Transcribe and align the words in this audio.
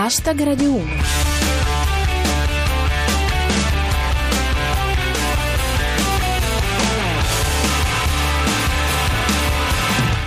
Hashtag 0.00 0.40
Radio 0.44 0.74
1. 0.74 0.84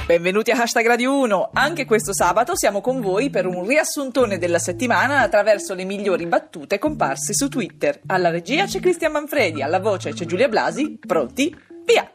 Benvenuti 0.06 0.52
a 0.52 0.62
Hashtag 0.62 0.86
Radio 0.86 1.18
1. 1.20 1.52
Anche 1.54 1.86
questo 1.86 2.14
sabato 2.14 2.58
siamo 2.58 2.82
con 2.82 3.00
voi 3.00 3.30
per 3.30 3.46
un 3.46 3.66
riassuntone 3.66 4.38
della 4.38 4.60
settimana 4.60 5.22
attraverso 5.22 5.74
le 5.74 5.86
migliori 5.86 6.26
battute 6.26 6.78
comparse 6.78 7.34
su 7.34 7.48
Twitter. 7.48 8.02
Alla 8.08 8.30
regia 8.30 8.66
c'è 8.66 8.82
Cristian 8.82 9.14
Manfredi, 9.14 9.62
alla 9.62 9.80
voce 9.80 10.12
c'è 10.12 10.26
Giulia 10.26 10.50
Blasi. 10.50 11.00
Pronti? 11.00 11.56
Via! 11.86 12.12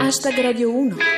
Hashtag 0.00 0.40
Radio 0.40 0.74
1. 0.74 1.15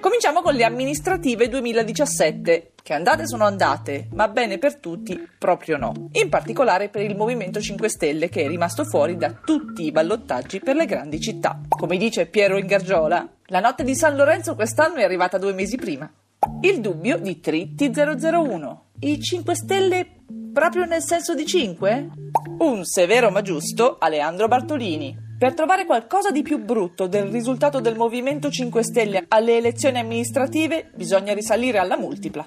Cominciamo 0.00 0.40
con 0.40 0.54
le 0.54 0.64
amministrative 0.64 1.46
2017, 1.48 2.72
che 2.82 2.94
andate 2.94 3.26
sono 3.26 3.44
andate, 3.44 4.08
ma 4.12 4.28
bene 4.28 4.56
per 4.56 4.76
tutti 4.76 5.28
proprio 5.38 5.76
no. 5.76 6.08
In 6.12 6.30
particolare 6.30 6.88
per 6.88 7.02
il 7.02 7.14
Movimento 7.14 7.60
5 7.60 7.86
Stelle 7.90 8.30
che 8.30 8.44
è 8.44 8.48
rimasto 8.48 8.84
fuori 8.84 9.18
da 9.18 9.30
tutti 9.44 9.84
i 9.84 9.92
ballottaggi 9.92 10.60
per 10.60 10.76
le 10.76 10.86
grandi 10.86 11.20
città. 11.20 11.60
Come 11.68 11.98
dice 11.98 12.24
Piero 12.24 12.56
Ingargiola, 12.56 13.28
la 13.48 13.60
notte 13.60 13.84
di 13.84 13.94
San 13.94 14.16
Lorenzo 14.16 14.54
quest'anno 14.54 14.96
è 14.96 15.04
arrivata 15.04 15.36
due 15.36 15.52
mesi 15.52 15.76
prima. 15.76 16.10
Il 16.62 16.80
dubbio 16.80 17.18
di 17.18 17.38
Tritti 17.38 17.92
001. 17.94 18.84
I 19.00 19.20
5 19.20 19.54
Stelle 19.54 20.06
proprio 20.50 20.86
nel 20.86 21.02
senso 21.02 21.34
di 21.34 21.44
5? 21.44 22.08
Un 22.60 22.84
severo 22.86 23.30
ma 23.30 23.42
giusto 23.42 23.98
Aleandro 23.98 24.48
Bartolini. 24.48 25.28
Per 25.40 25.54
trovare 25.54 25.86
qualcosa 25.86 26.30
di 26.30 26.42
più 26.42 26.62
brutto 26.62 27.06
del 27.06 27.28
risultato 27.28 27.80
del 27.80 27.96
Movimento 27.96 28.50
5 28.50 28.84
Stelle 28.84 29.24
alle 29.28 29.56
elezioni 29.56 29.98
amministrative 29.98 30.90
bisogna 30.94 31.32
risalire 31.32 31.78
alla 31.78 31.96
multipla. 31.96 32.44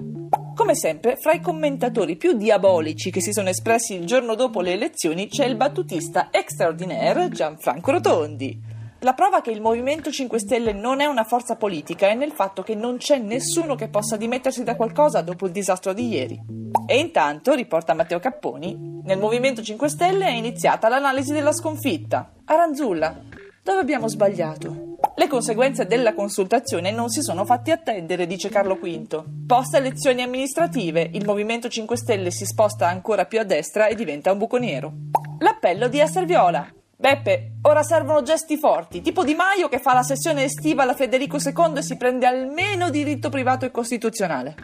Come 0.53 0.75
sempre, 0.75 1.15
fra 1.15 1.31
i 1.31 1.41
commentatori 1.41 2.17
più 2.17 2.33
diabolici 2.33 3.09
che 3.09 3.19
si 3.19 3.33
sono 3.33 3.49
espressi 3.49 3.95
il 3.95 4.05
giorno 4.05 4.35
dopo 4.35 4.61
le 4.61 4.73
elezioni 4.73 5.27
c'è 5.27 5.45
il 5.45 5.55
battutista 5.55 6.27
extraordinaire 6.29 7.29
Gianfranco 7.29 7.89
Rotondi. 7.89 8.72
La 9.03 9.13
prova 9.13 9.41
che 9.41 9.51
il 9.51 9.59
Movimento 9.59 10.09
5 10.09 10.39
Stelle 10.39 10.71
non 10.71 11.01
è 11.01 11.05
una 11.05 11.25
forza 11.25 11.57
politica 11.57 12.07
è 12.07 12.15
nel 12.15 12.31
fatto 12.31 12.63
che 12.63 12.73
non 12.73 12.95
c'è 12.95 13.17
nessuno 13.17 13.75
che 13.75 13.89
possa 13.89 14.15
dimettersi 14.15 14.63
da 14.63 14.77
qualcosa 14.77 15.19
dopo 15.19 15.45
il 15.45 15.51
disastro 15.51 15.91
di 15.91 16.07
ieri. 16.07 16.41
E 16.87 16.99
intanto, 16.99 17.53
riporta 17.53 17.93
Matteo 17.93 18.19
Capponi, 18.19 19.01
nel 19.03 19.19
Movimento 19.19 19.61
5 19.61 19.89
Stelle 19.89 20.27
è 20.27 20.31
iniziata 20.31 20.87
l'analisi 20.87 21.33
della 21.33 21.51
sconfitta. 21.51 22.31
Aranzulla, 22.45 23.19
dove 23.61 23.79
abbiamo 23.81 24.07
sbagliato? 24.07 24.95
Le 25.17 25.27
conseguenze 25.27 25.85
della 25.85 26.13
consultazione 26.13 26.91
non 26.91 27.09
si 27.09 27.21
sono 27.21 27.43
fatti 27.43 27.71
attendere, 27.71 28.25
dice 28.25 28.47
Carlo 28.47 28.75
V. 28.75 29.25
Post 29.45 29.75
elezioni 29.75 30.21
amministrative, 30.21 31.09
il 31.11 31.25
Movimento 31.25 31.67
5 31.67 31.97
Stelle 31.97 32.31
si 32.31 32.45
sposta 32.45 32.87
ancora 32.87 33.25
più 33.25 33.41
a 33.41 33.43
destra 33.43 33.87
e 33.87 33.95
diventa 33.95 34.31
un 34.31 34.37
buco 34.37 34.57
nero. 34.57 34.93
L'appello 35.39 35.89
di 35.89 35.99
Esser 35.99 36.23
Viola. 36.23 36.73
Beppe, 37.03 37.55
ora 37.63 37.83
servono 37.83 38.21
gesti 38.21 38.55
forti, 38.55 39.01
tipo 39.01 39.25
Di 39.25 39.33
Maio 39.33 39.67
che 39.67 39.79
fa 39.79 39.93
la 39.93 40.03
sessione 40.03 40.45
estiva 40.45 40.83
alla 40.83 40.95
Federico 40.95 41.35
II 41.35 41.79
e 41.79 41.81
si 41.81 41.97
prende 41.97 42.25
almeno 42.25 42.89
diritto 42.89 43.27
privato 43.27 43.65
e 43.65 43.71
costituzionale. 43.71 44.55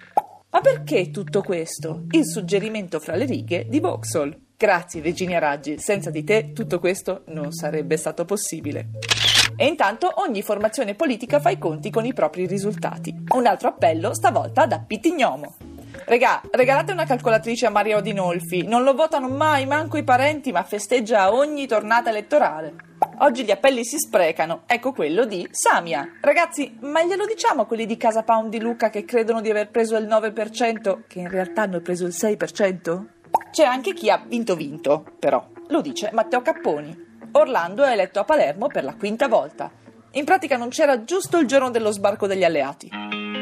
Ma 0.49 0.61
perché 0.61 1.11
tutto 1.11 1.41
questo? 1.41 2.05
Il 2.11 2.25
suggerimento 2.25 3.01
fra 3.01 3.17
le 3.17 3.25
righe 3.25 3.65
di 3.67 3.81
Vauxhall. 3.81 4.33
Grazie 4.55 5.01
Virginia 5.01 5.37
Raggi, 5.37 5.79
senza 5.79 6.11
di 6.11 6.23
te 6.23 6.53
tutto 6.53 6.79
questo 6.79 7.23
non 7.25 7.51
sarebbe 7.51 7.97
stato 7.97 8.23
possibile. 8.23 8.87
E 9.57 9.65
intanto 9.65 10.09
ogni 10.25 10.41
formazione 10.41 10.95
politica 10.95 11.41
fa 11.41 11.49
i 11.49 11.57
conti 11.57 11.89
con 11.89 12.05
i 12.05 12.13
propri 12.13 12.47
risultati. 12.47 13.13
Un 13.35 13.47
altro 13.47 13.67
appello 13.67 14.13
stavolta 14.13 14.65
da 14.65 14.79
Pittignomo. 14.79 15.68
Regà, 16.09 16.41
regalate 16.49 16.91
una 16.91 17.05
calcolatrice 17.05 17.67
a 17.67 17.69
Mario 17.69 18.01
Dinolfi. 18.01 18.63
Non 18.63 18.81
lo 18.81 18.95
votano 18.95 19.27
mai, 19.27 19.67
manco 19.67 19.95
i 19.95 20.03
parenti, 20.03 20.51
ma 20.51 20.63
festeggia 20.63 21.31
ogni 21.31 21.67
tornata 21.67 22.09
elettorale. 22.09 22.73
Oggi 23.19 23.43
gli 23.43 23.51
appelli 23.51 23.85
si 23.85 23.99
sprecano. 23.99 24.63
Ecco 24.65 24.91
quello 24.91 25.25
di 25.25 25.47
Samia. 25.51 26.17
Ragazzi, 26.19 26.75
ma 26.81 27.03
glielo 27.03 27.27
diciamo 27.27 27.61
a 27.61 27.65
quelli 27.67 27.85
di 27.85 27.95
Casa 27.95 28.23
Pound 28.23 28.49
di 28.49 28.59
Luca 28.59 28.89
che 28.89 29.05
credono 29.05 29.39
di 29.39 29.51
aver 29.51 29.69
preso 29.69 29.97
il 29.97 30.07
9%, 30.07 31.01
che 31.05 31.19
in 31.19 31.29
realtà 31.29 31.61
hanno 31.61 31.79
preso 31.79 32.07
il 32.07 32.15
6%? 32.17 33.03
C'è 33.51 33.63
anche 33.65 33.93
chi 33.93 34.09
ha 34.09 34.19
vinto 34.25 34.55
vinto, 34.55 35.05
però. 35.19 35.47
Lo 35.67 35.81
dice 35.81 36.09
Matteo 36.11 36.41
Capponi. 36.41 37.05
Orlando 37.33 37.83
è 37.83 37.91
eletto 37.91 38.19
a 38.19 38.23
Palermo 38.23 38.65
per 38.65 38.83
la 38.83 38.95
quinta 38.95 39.27
volta. 39.27 39.69
In 40.13 40.25
pratica 40.25 40.57
non 40.57 40.69
c'era 40.69 41.03
giusto 41.03 41.37
il 41.37 41.45
giorno 41.45 41.69
dello 41.69 41.91
sbarco 41.91 42.25
degli 42.25 42.43
alleati. 42.43 42.89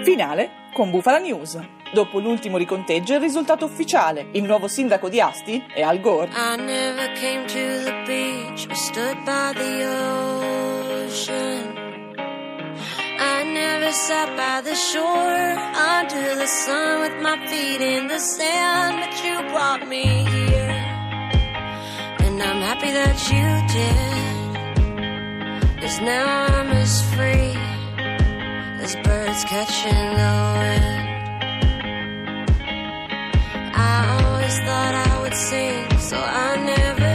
Finale 0.03 0.49
con 0.73 0.91
Bufala 0.91 1.17
News. 1.17 1.57
Dopo 1.93 2.19
l'ultimo 2.19 2.57
riconteggio 2.57 3.13
il 3.13 3.21
risultato 3.21 3.63
ufficiale. 3.63 4.27
Il 4.33 4.43
nuovo 4.43 4.67
sindaco 4.67 5.07
di 5.07 5.21
Asti 5.21 5.63
è 5.73 5.81
Al 5.81 6.01
Gore. 6.01 6.29
I 6.35 6.57
never 6.57 7.09
came 7.13 7.45
to 7.45 7.83
the 7.85 8.03
beach 8.05 8.67
or 8.67 8.75
stood 8.75 9.15
by 9.23 9.53
the 9.53 9.85
ocean. 11.05 11.75
I 13.17 13.43
never 13.45 13.91
sat 13.93 14.35
by 14.35 14.61
the 14.61 14.75
shore 14.75 15.55
under 15.73 16.35
the 16.35 16.47
sun 16.47 16.99
with 16.99 17.15
my 17.21 17.47
feet 17.47 17.79
in 17.79 18.07
the 18.07 18.19
sand, 18.19 18.99
but 18.99 19.23
you 19.23 19.41
brought 19.53 19.87
me 19.87 20.03
here. 20.03 20.75
And 22.19 22.43
I'm 22.43 22.61
happy 22.61 22.91
that 22.91 23.31
you 23.31 23.65
did. 23.73 24.36
Cause 25.87 26.01
now 26.01 26.47
I'm 26.47 26.67
as 26.83 27.01
free 27.13 27.55
as 28.83 28.93
birds 29.07 29.43
catching 29.45 30.07
the 30.19 30.33
wind. 30.59 30.85
I 33.73 33.95
always 34.19 34.55
thought 34.65 34.93
I 35.07 35.21
would 35.21 35.33
sing, 35.33 35.97
so 35.99 36.17
I 36.19 36.57
never 36.57 37.06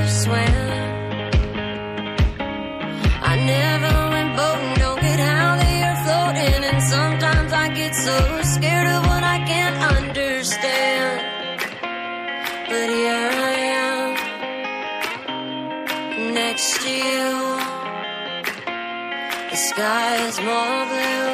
The 19.52 19.58
sky 19.58 20.16
is 20.28 20.38
more 20.40 20.86
blue 20.88 21.28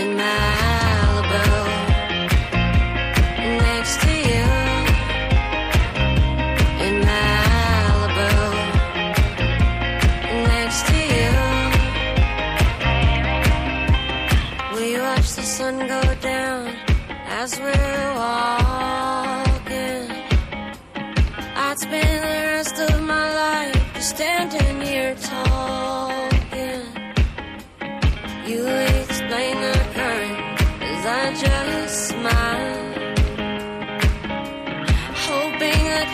in 0.00 0.08
Malibu. 0.18 1.44
Next 3.66 3.94
to 4.02 4.12
you 4.30 4.48
in 6.86 6.94
Malibu. 7.06 8.32
Next 10.50 10.80
to 10.90 10.98
you, 11.16 11.34
we 14.74 14.86
watch 14.98 15.28
the 15.38 15.46
sun 15.56 15.76
go 15.86 16.02
down 16.20 16.74
as 17.28 17.50
we're 17.60 18.10
walking. 18.24 20.04
I'd 21.64 21.78
spend 21.78 22.24
the 22.24 22.42
rest 22.56 22.76
of 22.90 23.00
my 23.02 23.26
life 23.44 24.02
standing 24.02 24.80
here 24.80 25.14
talking. 25.14 26.19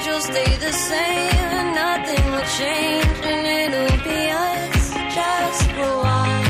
You'll 0.05 0.21
stay 0.21 0.57
the 0.59 0.73
same 0.73 1.49
and 1.59 1.71
nothing 1.75 2.25
will 2.33 2.49
change 2.61 3.19
and 3.33 3.47
it'll 3.63 3.99
be 4.05 4.21
us 4.31 4.85
just 5.17 5.63
for 5.75 5.89
a 5.97 5.99
while. 6.05 6.45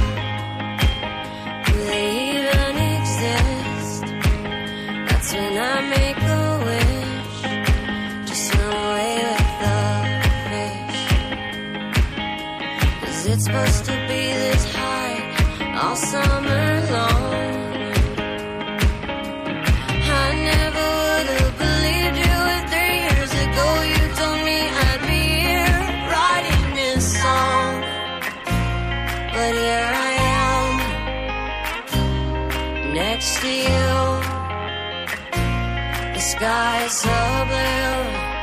Do 1.66 1.74
they 1.90 2.06
even 2.34 2.74
exist? 2.94 4.04
That's 5.08 5.30
when 5.34 5.54
I 5.72 5.76
make 5.96 6.20
a 6.38 6.44
wish 6.68 7.38
to 8.28 8.34
swim 8.44 8.70
away 8.84 9.14
with 9.28 9.50
the 9.62 9.78
fish. 10.50 11.02
Is 13.10 13.20
it 13.32 13.40
supposed 13.46 13.82
to 13.90 13.94
be 14.10 14.22
this 14.42 14.64
high 14.74 15.18
all 15.80 15.96
summer 15.96 16.65
Here 29.46 29.92
I 30.08 30.12
am, 30.42 30.68
next 32.92 33.40
to 33.42 33.48
you. 33.48 33.90
The 36.14 36.20
sky 36.20 36.84
is 36.84 36.92
so 36.92 37.46
blue 37.46 38.35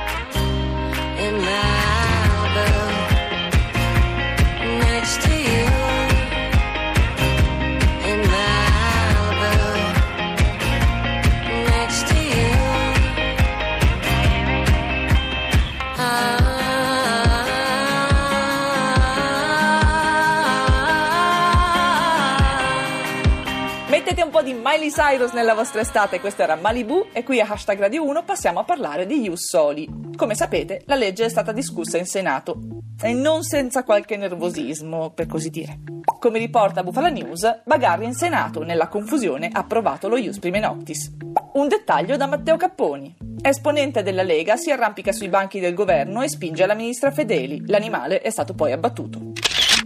Miley 24.73 24.89
Cyrus 24.89 25.33
nella 25.33 25.53
vostra 25.53 25.81
estate, 25.81 26.19
questa 26.19 26.41
era 26.41 26.55
Malibu 26.55 27.05
e 27.13 27.23
qui 27.23 27.39
a 27.39 27.45
Hashtag 27.47 27.77
Radio 27.77 28.03
1 28.07 28.23
passiamo 28.23 28.59
a 28.59 28.63
parlare 28.63 29.05
di 29.05 29.21
Ius 29.21 29.47
Soli. 29.47 29.87
Come 30.15 30.33
sapete, 30.33 30.81
la 30.85 30.95
legge 30.95 31.25
è 31.25 31.29
stata 31.29 31.51
discussa 31.51 31.99
in 31.99 32.07
Senato 32.07 32.57
e 32.99 33.13
non 33.13 33.43
senza 33.43 33.83
qualche 33.83 34.17
nervosismo, 34.17 35.11
per 35.11 35.27
così 35.27 35.51
dire. 35.51 35.77
Come 36.17 36.39
riporta 36.39 36.81
Bufala 36.81 37.09
News, 37.09 37.61
Bagarri 37.63 38.05
in 38.05 38.15
Senato, 38.15 38.63
nella 38.63 38.87
confusione, 38.87 39.49
ha 39.51 39.59
approvato 39.59 40.07
lo 40.07 40.17
Ius 40.17 40.39
Prime 40.39 40.59
Noctis. 40.59 41.11
Un 41.53 41.67
dettaglio 41.67 42.17
da 42.17 42.25
Matteo 42.25 42.57
Capponi. 42.57 43.15
Esponente 43.43 44.01
della 44.01 44.23
Lega 44.23 44.55
si 44.55 44.71
arrampica 44.71 45.11
sui 45.11 45.29
banchi 45.29 45.59
del 45.59 45.75
governo 45.75 46.23
e 46.23 46.29
spinge 46.29 46.65
la 46.65 46.73
ministra 46.73 47.11
Fedeli. 47.11 47.61
L'animale 47.67 48.21
è 48.21 48.31
stato 48.31 48.55
poi 48.55 48.71
abbattuto. 48.71 49.33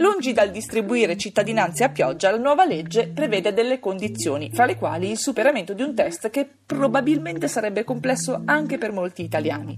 Lungi 0.00 0.32
dal 0.32 0.52
distribuire 0.52 1.16
cittadinanze 1.16 1.82
a 1.82 1.88
pioggia, 1.88 2.30
la 2.30 2.36
nuova 2.36 2.64
legge 2.64 3.08
prevede 3.08 3.52
delle 3.52 3.80
condizioni, 3.80 4.48
fra 4.52 4.64
le 4.64 4.76
quali 4.76 5.10
il 5.10 5.18
superamento 5.18 5.72
di 5.72 5.82
un 5.82 5.92
test 5.92 6.30
che 6.30 6.48
probabilmente 6.64 7.48
sarebbe 7.48 7.82
complesso 7.82 8.42
anche 8.44 8.78
per 8.78 8.92
molti 8.92 9.24
italiani. 9.24 9.76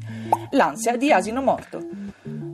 L'ansia 0.50 0.96
di 0.98 1.10
asino 1.10 1.40
morto. 1.40 1.82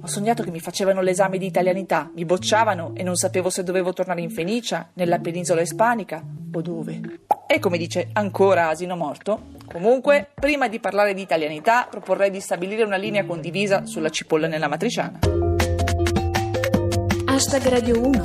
Ho 0.01 0.07
sognato 0.07 0.45
che 0.45 0.53
mi 0.53 0.61
facevano 0.61 1.01
l'esame 1.01 1.39
di 1.39 1.47
italianità, 1.47 2.09
mi 2.15 2.25
bocciavano 2.25 2.93
e 2.95 3.03
non 3.03 3.17
sapevo 3.17 3.51
se 3.51 3.65
dovevo 3.65 3.93
tornare 3.93 4.21
in 4.21 4.31
Fenicia, 4.31 4.91
nella 4.93 5.19
penisola 5.19 5.61
ispanica 5.61 6.23
o 6.53 6.63
dove. 6.63 7.01
E 7.49 7.59
come 7.59 7.79
dice 7.79 8.11
ancora 8.13 8.69
Asino 8.69 8.95
Morto, 8.95 9.49
comunque, 9.67 10.29
prima 10.33 10.69
di 10.69 10.79
parlare 10.79 11.15
di 11.15 11.23
italianità, 11.23 11.89
proporrei 11.91 12.31
di 12.31 12.39
stabilire 12.39 12.85
una 12.85 12.97
linea 12.97 13.25
condivisa 13.25 13.87
sulla 13.87 14.11
cipolla 14.11 14.47
nella 14.47 14.69
matriciana. 14.69 15.46
Hashtag 17.37 17.69
Radio 17.69 18.01
1. 18.01 18.21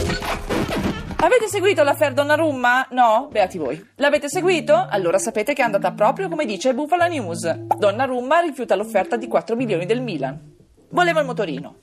Avete 1.17 1.49
seguito 1.49 1.83
l'affair 1.83 2.13
Donnarumma? 2.13 2.87
No? 2.91 3.27
Beati 3.29 3.57
voi. 3.57 3.85
L'avete 3.95 4.29
seguito? 4.29 4.87
Allora 4.89 5.17
sapete 5.17 5.51
che 5.51 5.61
è 5.61 5.65
andata 5.65 5.91
proprio 5.91 6.29
come 6.29 6.45
dice 6.45 6.73
Bufala 6.73 7.07
News. 7.07 7.45
Donnarumma 7.77 8.39
rifiuta 8.39 8.75
l'offerta 8.75 9.17
di 9.17 9.27
4 9.27 9.57
milioni 9.57 9.85
del 9.85 10.01
Milan. 10.01 10.39
Voleva 10.91 11.19
il 11.19 11.25
motorino. 11.25 11.75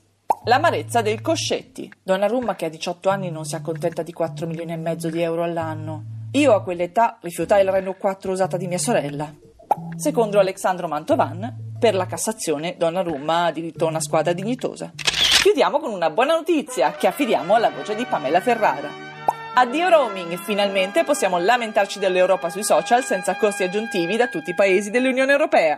L'amarezza 0.45 1.03
del 1.03 1.21
Coscetti. 1.21 1.93
Donnarumma 2.01 2.55
che 2.55 2.65
a 2.65 2.69
18 2.69 3.09
anni 3.09 3.29
non 3.29 3.45
si 3.45 3.53
accontenta 3.53 4.01
di 4.01 4.11
4 4.11 4.47
milioni 4.47 4.71
e 4.71 4.77
mezzo 4.77 5.11
di 5.11 5.21
euro 5.21 5.43
all'anno. 5.43 6.05
Io 6.31 6.55
a 6.55 6.63
quell'età 6.63 7.19
rifiutai 7.21 7.63
la 7.63 7.69
Renault 7.69 7.99
4 7.99 8.31
usata 8.31 8.57
di 8.57 8.65
mia 8.65 8.79
sorella. 8.79 9.31
Secondo 9.95 10.39
Alexandro 10.39 10.87
Mantovan, 10.87 11.75
per 11.77 11.93
la 11.93 12.07
Cassazione 12.07 12.73
Donnarumma 12.75 13.45
ha 13.45 13.51
diritto 13.51 13.85
a 13.85 13.89
una 13.89 14.01
squadra 14.01 14.33
dignitosa. 14.33 14.91
Chiudiamo 15.41 15.79
con 15.79 15.93
una 15.93 16.09
buona 16.09 16.33
notizia 16.33 16.91
che 16.91 17.07
affidiamo 17.07 17.55
alla 17.55 17.69
voce 17.69 17.95
di 17.95 18.03
Pamela 18.03 18.41
Ferrara. 18.41 18.89
Addio 19.53 19.87
roaming, 19.87 20.37
finalmente 20.37 21.05
possiamo 21.05 21.39
lamentarci 21.39 21.97
dell'Europa 21.97 22.49
sui 22.49 22.63
social 22.63 23.05
senza 23.05 23.35
costi 23.35 23.63
aggiuntivi 23.63 24.17
da 24.17 24.27
tutti 24.27 24.49
i 24.49 24.53
paesi 24.53 24.89
dell'Unione 24.89 25.31
Europea. 25.31 25.77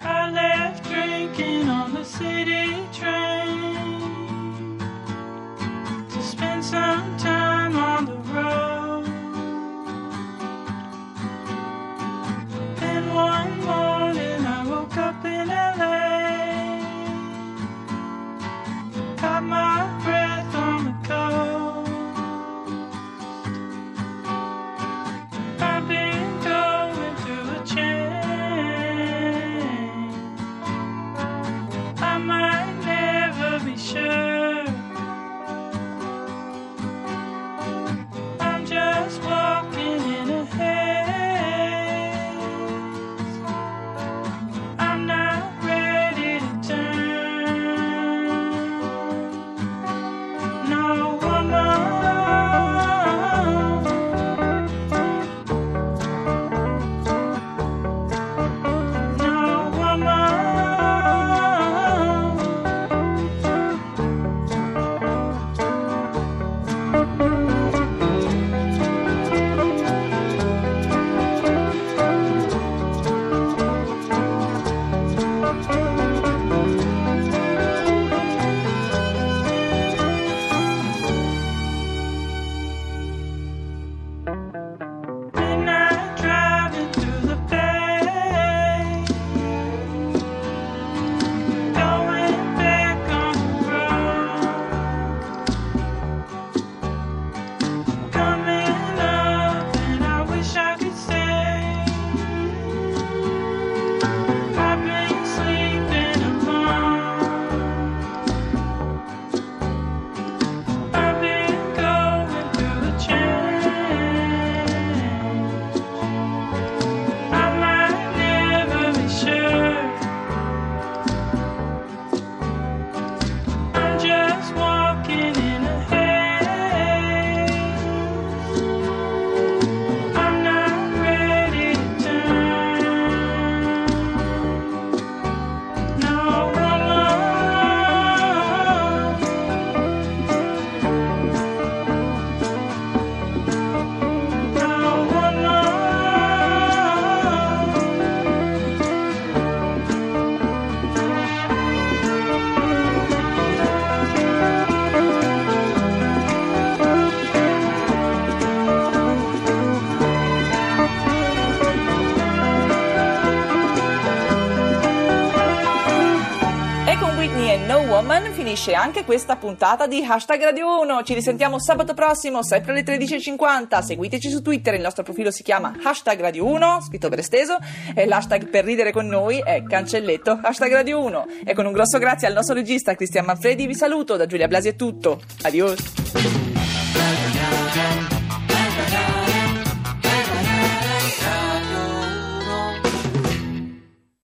Finisce 168.52 168.74
anche 168.74 169.06
questa 169.06 169.38
puntata 169.38 169.88
di 169.88 170.04
Hashtag 170.04 170.44
Radio 170.44 170.82
1. 170.82 171.04
Ci 171.04 171.14
risentiamo 171.14 171.58
sabato 171.58 171.94
prossimo, 171.94 172.44
sempre 172.44 172.74
alle 172.74 172.84
13.50. 172.84 173.82
Seguiteci 173.82 174.30
su 174.30 174.42
Twitter, 174.42 174.74
il 174.74 174.82
nostro 174.82 175.04
profilo 175.04 175.32
si 175.32 175.42
chiama 175.42 175.74
Hashtag 175.82 176.20
Radio 176.20 176.46
1, 176.48 176.82
scritto 176.82 177.08
per 177.08 177.20
esteso, 177.20 177.56
e 177.96 178.06
l'hashtag 178.06 178.50
per 178.50 178.66
ridere 178.66 178.92
con 178.92 179.08
noi 179.08 179.40
è 179.40 179.64
cancelletto 179.64 180.38
Hashtag 180.42 180.74
Radio 180.74 181.00
1. 181.00 181.26
E 181.46 181.54
con 181.54 181.66
un 181.66 181.72
grosso 181.72 181.98
grazie 181.98 182.28
al 182.28 182.34
nostro 182.34 182.54
regista 182.54 182.94
Cristian 182.94 183.24
Manfredi 183.24 183.66
vi 183.68 183.76
saluto, 183.76 184.18
da 184.18 184.26
Giulia 184.26 184.50
Blasi 184.50 184.68
è 184.68 184.76
tutto. 184.76 185.22
Adios. 185.44 186.51